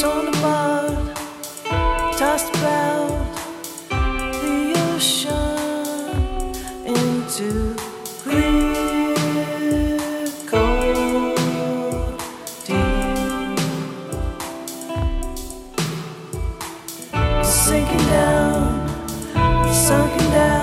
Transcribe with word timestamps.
torn 0.00 0.28
apart, 0.28 1.14
tossed 2.16 2.48
about 2.56 3.10
the 3.90 4.72
ocean 4.94 5.36
into 6.86 7.76
clear 8.22 8.80
deep. 12.64 13.58
Sinking 17.44 18.06
down, 18.06 18.88
sunken 19.70 20.30
down. 20.30 20.59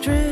drift 0.00 0.29